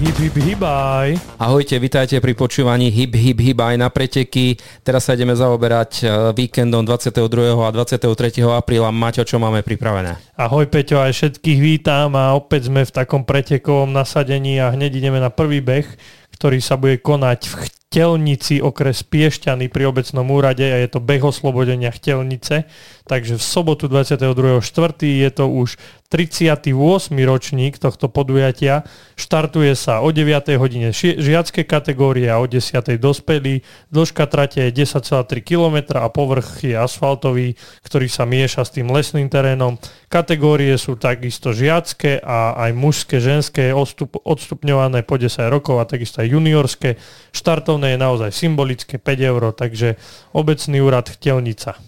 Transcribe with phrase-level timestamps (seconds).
[0.00, 1.20] Hip, hip, hibaj.
[1.36, 4.56] Ahojte, vitajte pri počúvaní Hip, hip, hibaj na preteky.
[4.80, 7.20] Teraz sa ideme zaoberať e, víkendom 22.
[7.60, 8.08] a 23.
[8.48, 8.88] apríla.
[8.96, 10.16] Maťo, čo máme pripravené?
[10.40, 15.20] Ahoj Peťo, aj všetkých vítam a opäť sme v takom pretekovom nasadení a hneď ideme
[15.20, 15.84] na prvý beh,
[16.32, 21.20] ktorý sa bude konať v Chtelnici, okres Piešťany pri obecnom úrade a je to beh
[21.20, 22.64] oslobodenia Chtelnice.
[23.04, 24.64] Takže v sobotu 22.4.
[25.04, 25.76] je to už
[26.10, 26.74] 38.
[27.22, 28.82] ročník tohto podujatia.
[29.14, 30.58] Štartuje sa o 9.
[30.58, 32.98] hodine žiacké kategórie a o 10.
[32.98, 33.62] dospelí.
[33.94, 37.54] Dĺžka trate je 10,3 km a povrch je asfaltový,
[37.86, 39.78] ktorý sa mieša s tým lesným terénom.
[40.10, 46.26] Kategórie sú takisto žiacké a aj mužské, ženské, odstup, odstupňované po 10 rokov a takisto
[46.26, 46.98] aj juniorské.
[47.30, 49.94] Štartovné je naozaj symbolické 5 eur, takže
[50.34, 51.78] obecný úrad Chtelnica.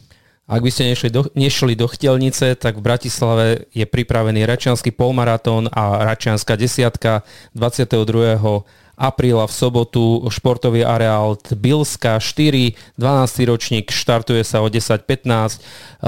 [0.50, 5.70] Ak by ste nešli do, nešli do Chtelnice, tak v Bratislave je pripravený Račiansky polmaratón
[5.70, 7.22] a Račianská desiatka
[7.54, 8.02] 22
[9.02, 13.50] apríla v sobotu športový areál Bilska 4, 12.
[13.50, 15.58] ročník, štartuje sa o 10.15,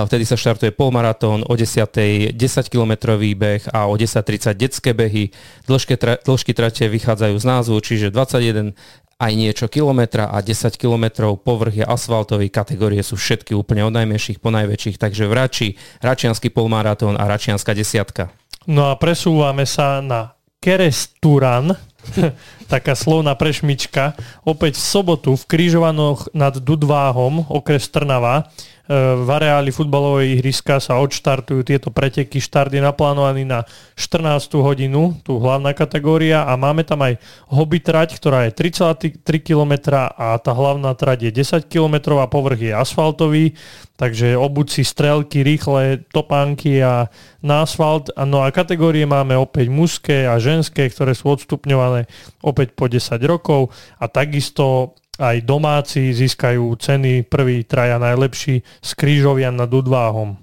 [0.06, 2.34] vtedy sa štartuje polmaratón, o 10.
[2.34, 2.34] 10
[2.68, 5.32] kilometrový beh a o 10.30 detské behy.
[5.66, 8.76] Dĺžky, dĺžky trate vychádzajú z názvu, čiže 21
[9.18, 14.42] aj niečo kilometra a 10 kilometrov povrch je asfaltový, kategórie sú všetky úplne od najmenších
[14.42, 15.68] po najväčších, takže v Rači,
[16.02, 18.34] Račiansky polmaratón a Račianská desiatka.
[18.64, 21.76] No a presúvame sa na Keresturan,
[22.72, 28.50] taká slovná prešmička, opäť v sobotu v Krížovanoch nad Dudváhom, okres Trnava,
[28.92, 32.36] v areáli futbalovej ihriska sa odštartujú tieto preteky.
[32.36, 33.64] Štart je naplánovaný na
[33.96, 34.60] 14.
[34.60, 37.16] hodinu, tu hlavná kategória a máme tam aj
[37.48, 42.60] hobby trať, ktorá je 3,3 km a tá hlavná trať je 10 km a povrch
[42.60, 43.56] je asfaltový,
[43.94, 47.08] takže obuď si strelky, rýchle topánky a
[47.44, 48.10] na asfalt.
[48.16, 51.93] No a kategórie máme opäť mužské a ženské, ktoré sú odstupňované
[52.42, 53.70] opäť po 10 rokov
[54.02, 60.34] a takisto aj domáci získajú ceny prvý traja najlepší z Krížovian nad Udváhom.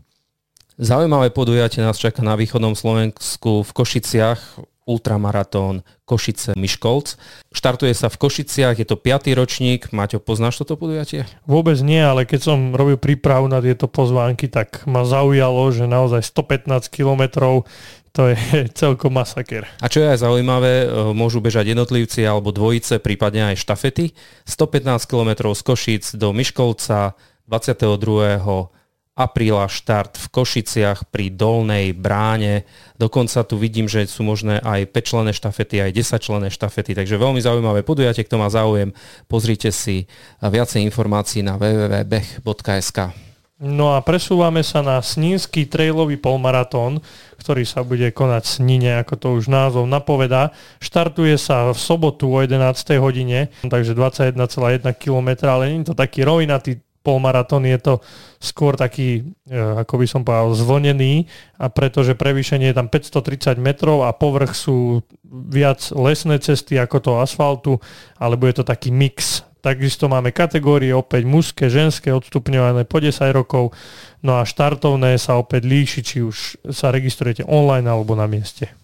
[0.81, 7.16] Zaujímavé podujatie nás čaká na východnom Slovensku v Košiciach, ultramaratón Košice Myškolc.
[7.53, 9.31] Štartuje sa v Košiciach, je to 5.
[9.38, 9.94] ročník.
[9.94, 11.29] Maťo, poznáš toto podujatie?
[11.45, 16.25] Vôbec nie, ale keď som robil prípravu na tieto pozvánky, tak ma zaujalo, že naozaj
[16.25, 17.69] 115 kilometrov
[18.11, 18.38] to je
[18.81, 19.67] celkom masaker.
[19.79, 24.11] A čo je aj zaujímavé, e, môžu bežať jednotlivci alebo dvojice, prípadne aj štafety.
[24.44, 27.16] 115 km z Košic do Myškolca
[27.47, 28.72] 22
[29.11, 32.63] apríla štart v Košiciach pri Dolnej bráne.
[32.95, 37.19] Dokonca tu vidím, že sú možné aj 5 člené štafety, aj 10 člené štafety, takže
[37.19, 38.95] veľmi zaujímavé podujatie, kto má záujem,
[39.28, 40.07] pozrite si
[40.39, 43.30] viacej informácií na www.beh.sk.
[43.61, 46.97] No a presúvame sa na Snínsky trailový polmaratón,
[47.38, 50.49] ktorý sa bude konať v Snine, ako to už názov napovedá.
[50.81, 52.57] Štartuje sa v sobotu o 11.
[52.97, 57.94] hodine, takže 21,1 km, ale nie je to taký rovnatý polmaratón, je to
[58.41, 61.29] skôr taký, e, ako by som povedal, zvlnený,
[61.61, 67.11] a pretože prevýšenie je tam 530 metrov a povrch sú viac lesné cesty ako to
[67.22, 67.78] asfaltu,
[68.17, 73.77] alebo je to taký mix Takisto máme kategórie opäť mužské, ženské, odstupňované po 10 rokov.
[74.25, 78.80] No a štartovné sa opäť líši, či už sa registrujete online alebo na mieste.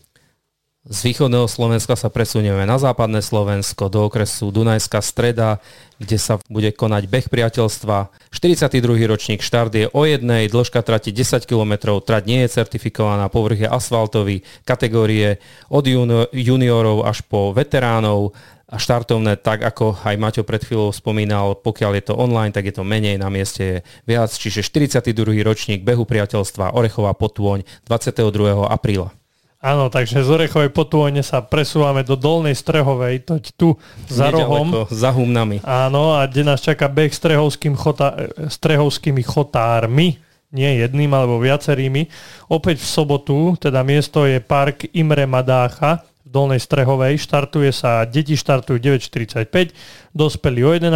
[0.88, 5.60] Z východného Slovenska sa presunieme na západné Slovensko do okresu Dunajská streda,
[6.00, 8.32] kde sa bude konať beh priateľstva.
[8.32, 9.04] 42.
[9.04, 13.70] ročník štart je o jednej, dĺžka trati 10 km, trať nie je certifikovaná, povrch je
[13.70, 15.84] asfaltový, kategórie od
[16.32, 18.32] juniorov až po veteránov
[18.72, 22.80] a štartovné, tak ako aj Maťo pred chvíľou spomínal, pokiaľ je to online, tak je
[22.80, 23.78] to menej, na mieste je
[24.08, 25.12] viac, čiže 42.
[25.44, 28.24] ročník behu priateľstva Orechová potôň 22.
[28.72, 29.12] apríla.
[29.58, 33.74] Áno, takže z Orechovej potône sa presúvame do Dolnej Strehovej, toť tu
[34.06, 34.86] za rohom.
[34.94, 35.66] za humnami.
[35.66, 40.22] Áno, a kde nás čaká beh strehovským chota, strehovskými chotármi,
[40.54, 42.06] nie jedným alebo viacerými.
[42.54, 47.16] Opäť v sobotu, teda miesto je park Imre Madácha, v Dolnej Strehovej.
[47.16, 49.72] Štartuje sa, deti štartujú 9.45,
[50.12, 50.92] dospeli o 11.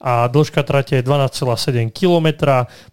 [0.00, 2.28] a dĺžka trate je 12,7 km.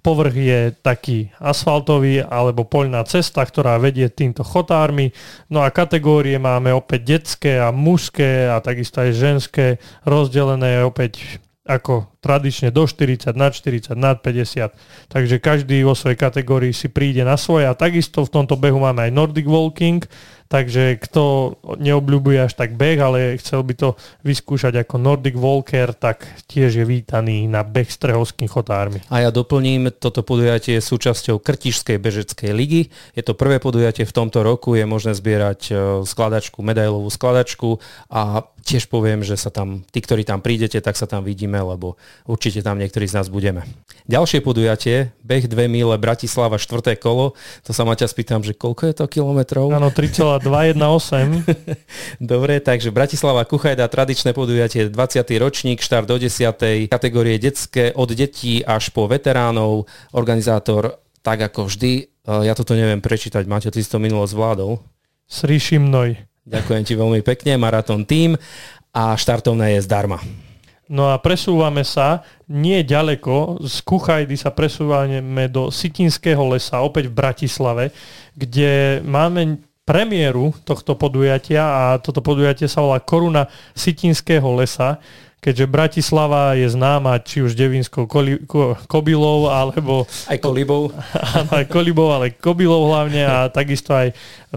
[0.03, 5.15] Povrch je taký asfaltový alebo poľná cesta, ktorá vedie týmto chotármi.
[5.47, 9.65] No a kategórie máme opäť detské a mužské a takisto aj ženské,
[10.03, 14.71] rozdelené opäť ako tradične do 40, nad 40, nad 50.
[15.11, 19.03] Takže každý vo svojej kategórii si príde na svoje a takisto v tomto behu máme
[19.03, 19.99] aj Nordic Walking,
[20.47, 23.89] takže kto neobľúbuje až tak beh, ale chcel by to
[24.23, 29.03] vyskúšať ako Nordic Walker, tak tiež je vítaný na beh s Trehovským chotármi.
[29.11, 32.89] A ja doplním, toto podujatie je súčasťou Krtišskej bežeckej ligy.
[33.13, 35.73] Je to prvé podujatie v tomto roku, je možné zbierať e,
[36.07, 37.79] skladačku, medailovú skladačku
[38.11, 41.95] a tiež poviem, že sa tam, tí, ktorí tam prídete, tak sa tam vidíme, lebo
[42.27, 43.63] určite tam niektorí z nás budeme.
[44.11, 46.99] Ďalšie podujatie, beh 2 mile Bratislava 4.
[46.99, 47.31] kolo,
[47.63, 49.71] to sa ma ťa spýtam, že koľko je to kilometrov?
[49.71, 49.87] Áno,
[50.39, 51.45] 3,218.
[52.21, 55.25] Dobre, takže Bratislava Kuchajda, tradičné podujatie, 20.
[55.37, 56.89] ročník, štart do 10.
[56.89, 63.43] kategórie detské, od detí až po veteránov, organizátor tak ako vždy, ja toto neviem prečítať,
[63.51, 64.79] Máte, ty to minulo zvládol.
[65.27, 66.15] Sriši mnoj.
[66.47, 68.39] Ďakujem ti veľmi pekne, Maratón tým
[68.95, 70.23] a štartovné je zdarma.
[70.87, 77.17] No a presúvame sa nie ďaleko, z Kuchajdy sa presúvame do Sitinského lesa, opäť v
[77.19, 77.91] Bratislave,
[78.31, 84.99] kde máme premiéru tohto podujatia a toto podujatie sa volá Koruna Sitinského lesa
[85.37, 90.03] keďže Bratislava je známa či už devinskou koli, ko, kobylou, alebo...
[90.27, 90.91] Aj kolibou.
[91.55, 94.11] aj kolibou, ale kobylou hlavne a takisto aj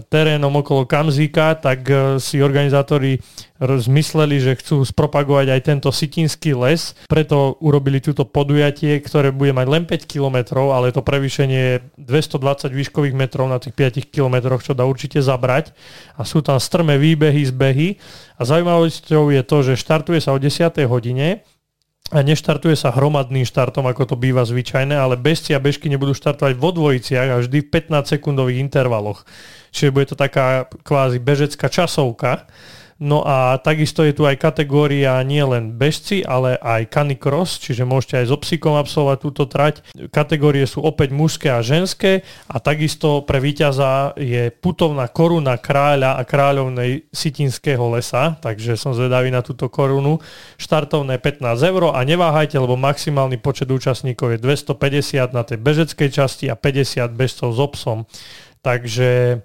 [0.09, 3.21] terénom okolo Kamzíka, tak e, si organizátori
[3.61, 9.67] zmysleli, že chcú spropagovať aj tento sitinský les, preto urobili túto podujatie, ktoré bude mať
[9.69, 14.89] len 5 km, ale to prevýšenie 220 výškových metrov na tých 5 km, čo dá
[14.89, 15.77] určite zabrať.
[16.17, 18.01] A sú tam strmé výbehy, zbehy.
[18.35, 20.73] A zaujímavosťou je to, že štartuje sa o 10.
[20.89, 21.45] hodine
[22.11, 26.59] a neštartuje sa hromadným štartom, ako to býva zvyčajné, ale bežci a bežky nebudú štartovať
[26.59, 29.23] vo dvojiciach a vždy v 15 sekundových intervaloch.
[29.71, 32.49] Čiže bude to taká kvázi bežecká časovka
[33.01, 38.21] No a takisto je tu aj kategória nie len bežci, ale aj canicross, čiže môžete
[38.21, 39.81] aj so psíkom absolvovať túto trať.
[40.13, 46.21] Kategórie sú opäť mužské a ženské a takisto pre víťaza je putovná koruna kráľa a
[46.21, 50.21] kráľovnej Sitinského lesa, takže som zvedavý na túto korunu.
[50.61, 56.45] Štartovné 15 eur a neváhajte, lebo maximálny počet účastníkov je 250 na tej bežeckej časti
[56.53, 58.05] a 50 bežcov s obsom.
[58.61, 59.41] Takže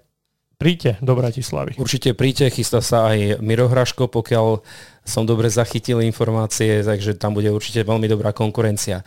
[0.56, 1.76] príďte do Bratislavy.
[1.76, 4.64] Určite príďte, chystá sa aj Miro Hraško, pokiaľ
[5.06, 9.06] som dobre zachytil informácie, takže tam bude určite veľmi dobrá konkurencia.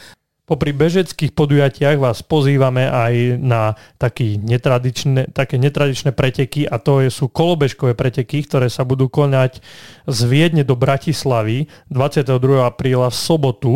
[0.50, 7.30] Popri bežeckých podujatiach vás pozývame aj na taký netradičné, také netradičné preteky a to sú
[7.30, 9.62] kolobežkové preteky, ktoré sa budú konať
[10.10, 12.66] z Viedne do Bratislavy 22.
[12.66, 13.74] apríla v sobotu.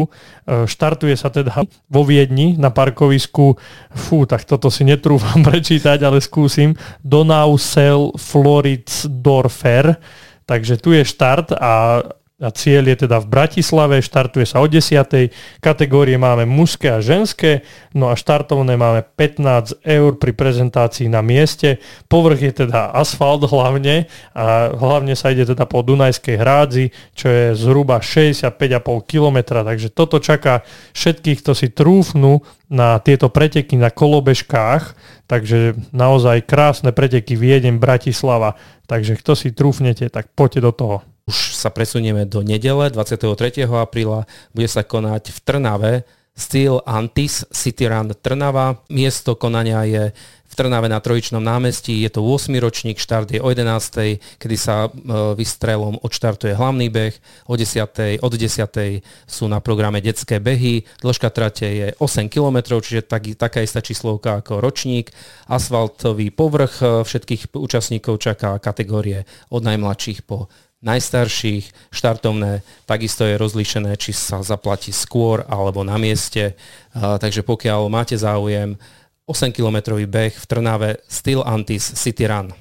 [0.49, 1.61] E, štartuje sa teda
[1.93, 3.53] vo Viedni na parkovisku,
[3.93, 6.73] fú, tak toto si netrúfam prečítať, ale skúsim,
[7.05, 10.01] Donausel Floridsdorfer.
[10.49, 12.01] Takže tu je štart a
[12.41, 15.61] a cieľ je teda v Bratislave, štartuje sa o 10.
[15.61, 17.61] Kategórie máme mužské a ženské,
[17.93, 21.77] no a štartovné máme 15 eur pri prezentácii na mieste.
[22.09, 27.45] Povrch je teda asfalt hlavne a hlavne sa ide teda po Dunajskej hrádzi, čo je
[27.53, 30.65] zhruba 65,5 km, takže toto čaká
[30.97, 34.97] všetkých, kto si trúfnú na tieto preteky na kolobežkách,
[35.29, 38.57] takže naozaj krásne preteky Viedeň, Bratislava,
[38.89, 40.97] takže kto si trúfnete, tak poďte do toho.
[41.23, 43.63] Už sa presunieme do nedele 23.
[43.63, 44.27] apríla.
[44.51, 45.93] Bude sa konať v Trnave
[46.35, 48.83] Steel Antis City Run Trnava.
[48.91, 50.11] Miesto konania je
[50.53, 52.03] v Trnave na Trojičnom námestí.
[52.03, 52.51] Je to 8.
[52.59, 54.19] ročník, štart je o 11.
[54.37, 54.89] kedy sa e,
[55.33, 57.15] vystrelom odštartuje hlavný beh.
[57.47, 58.19] O 10.
[58.19, 59.01] od 10.
[59.25, 60.83] sú na programe detské behy.
[61.01, 65.09] Dĺžka trate je 8 km, čiže tak, taká istá číslovka ako ročník.
[65.47, 70.51] Asfaltový povrch e, všetkých účastníkov čaká kategórie od najmladších po
[70.83, 76.59] najstarších, štartovné, takisto je rozlíšené, či sa zaplatí skôr alebo na mieste.
[76.93, 78.75] Takže pokiaľ máte záujem,
[79.23, 82.51] 8-kilometrový beh v Trnave Steel Antis City Run.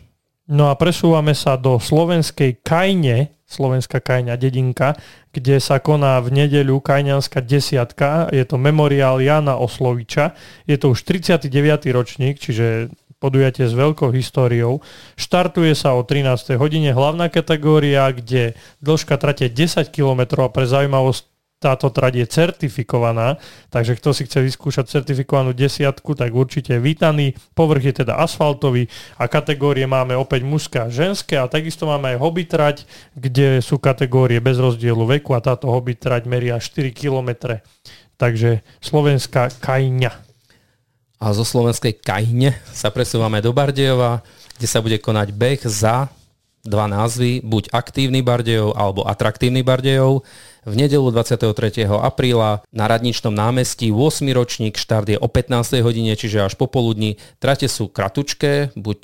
[0.47, 4.95] No a presúvame sa do slovenskej Kajne, slovenská Kajňa dedinka,
[5.35, 8.31] kde sa koná v nedeľu Kajňanská desiatka.
[8.31, 10.35] Je to memoriál Jana Osloviča.
[10.67, 11.51] Je to už 39.
[11.91, 12.91] ročník, čiže
[13.23, 14.83] podujatie s veľkou históriou.
[15.15, 16.59] Štartuje sa o 13.
[16.59, 21.31] hodine hlavná kategória, kde dĺžka trate 10 km a pre zaujímavosť
[21.63, 23.39] táto trať je certifikovaná,
[23.71, 27.39] takže kto si chce vyskúšať certifikovanú desiatku, tak určite vítaný.
[27.55, 32.19] Povrch je teda asfaltový a kategórie máme opäť mužské a ženské a takisto máme aj
[32.19, 32.83] hobby trať,
[33.15, 37.63] kde sú kategórie bez rozdielu veku a táto hobby trať meria 4 km.
[38.19, 40.32] Takže slovenská kajňa
[41.23, 44.27] a zo slovenskej Kajne sa presúvame do Bardejova,
[44.59, 46.11] kde sa bude konať beh za
[46.67, 50.27] dva názvy, buď aktívny Bardejov alebo atraktívny Bardejov.
[50.63, 51.91] V nedelu 23.
[51.91, 54.23] apríla na Radničnom námestí 8.
[54.31, 55.83] ročník, štart je o 15.
[55.83, 57.19] hodine, čiže až popoludní.
[57.43, 59.01] Trate sú kratučké, buď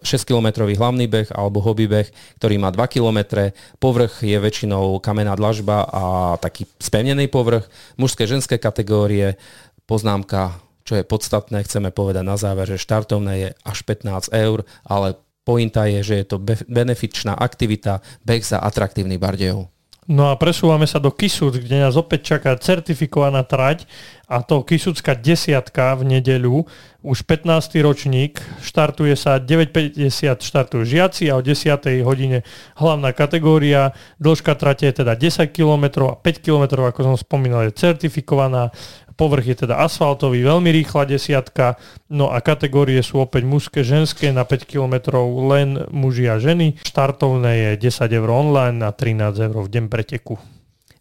[0.00, 2.08] 6-kilometrový hlavný beh alebo hobby beh,
[2.40, 3.48] ktorý má 2 km.
[3.76, 6.02] Povrch je väčšinou kamená dlažba a
[6.40, 7.68] taký spevnený povrch.
[8.00, 9.36] Mužské, ženské kategórie,
[9.84, 10.56] poznámka
[10.92, 15.88] čo je podstatné, chceme povedať na záver, že štartovné je až 15 eur, ale pointa
[15.88, 16.36] je, že je to
[16.68, 19.72] benefičná aktivita, beh za atraktívny Bardejov.
[20.04, 23.88] No a presúvame sa do Kisúc, kde nás opäť čaká certifikovaná trať
[24.26, 26.66] a to Kisúcka desiatka v nedeľu,
[27.06, 27.78] už 15.
[27.82, 32.02] ročník, štartuje sa 9.50 štartujú žiaci a o 10.
[32.02, 32.42] hodine
[32.74, 37.78] hlavná kategória, dĺžka trate je teda 10 km a 5 km, ako som spomínal, je
[37.78, 38.74] certifikovaná,
[39.12, 41.76] Povrch je teda asfaltový, veľmi rýchla desiatka,
[42.08, 45.20] no a kategórie sú opäť mužské, ženské, na 5 km
[45.52, 46.80] len muži a ženy.
[46.82, 50.40] Štartovné je 10 eur online a 13 eur v deň preteku.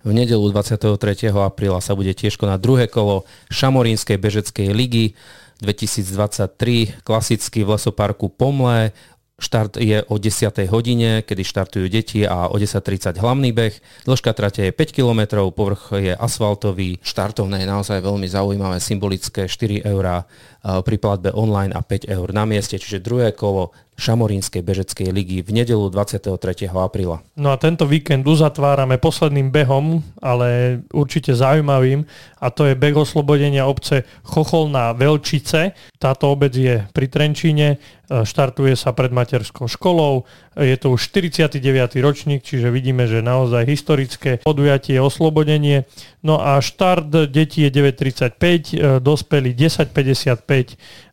[0.01, 1.29] V nedelu 23.
[1.29, 5.13] apríla sa bude tiež konať druhé kolo Šamorínskej bežeckej ligy
[5.61, 8.97] 2023, klasicky v lesoparku Pomle.
[9.41, 10.53] Štart je o 10.
[10.69, 14.05] hodine, kedy štartujú deti a o 10.30 hlavný beh.
[14.05, 17.01] Dĺžka trate je 5 km, povrch je asfaltový.
[17.01, 20.29] Štartovné je naozaj veľmi zaujímavé, symbolické, 4 eurá
[20.61, 25.61] pri platbe online a 5 eur na mieste, čiže druhé kolo Šamorínskej bežeckej ligy v
[25.61, 26.41] nedelu 23.
[26.73, 27.21] apríla.
[27.37, 32.09] No a tento víkend uzatvárame posledným behom, ale určite zaujímavým
[32.41, 35.77] a to je beh oslobodenia obce Chocholná Velčice.
[36.01, 40.25] Táto obec je pri Trenčíne, e, štartuje sa pred materskou školou,
[40.57, 42.01] je to už 49.
[42.01, 45.85] ročník, čiže vidíme, že naozaj historické podujatie oslobodenie.
[46.25, 50.50] No a štart detí je 9.35, e, dospelí 10.55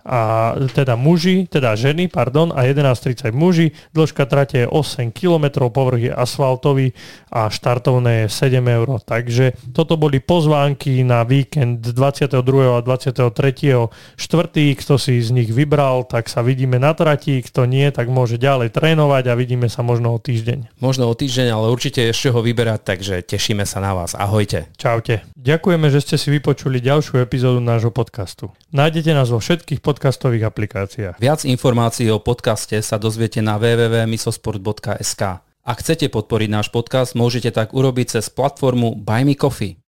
[0.09, 3.77] a teda muži, teda ženy, pardon, a 11.30 muži.
[3.93, 6.97] Dĺžka trate je 8 km, povrch je asfaltový
[7.29, 9.05] a štartovné je 7 eur.
[9.05, 12.41] Takže toto boli pozvánky na víkend 22.
[12.73, 13.93] a 23.
[14.17, 14.81] 4.
[14.81, 18.73] Kto si z nich vybral, tak sa vidíme na trati, kto nie, tak môže ďalej
[18.73, 20.81] trénovať a vidíme sa možno o týždeň.
[20.81, 24.17] Možno o týždeň, ale určite ešte ho vyberať, takže tešíme sa na vás.
[24.17, 24.73] Ahojte.
[24.81, 25.29] Čaute.
[25.37, 28.49] Ďakujeme, že ste si vypočuli ďalšiu epizódu nášho podcastu.
[28.73, 31.17] Nájdete nás vo všetkých pod podcastových aplikáciách.
[31.19, 35.23] Viac informácií o podcaste sa dozviete na www.misosport.sk.
[35.43, 39.83] Ak chcete podporiť náš podcast, môžete tak urobiť cez platformu Buy Me Coffee.